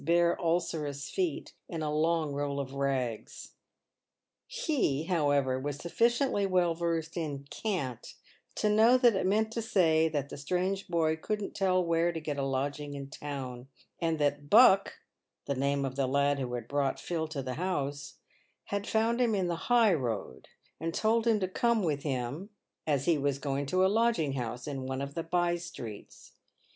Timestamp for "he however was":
4.47-5.77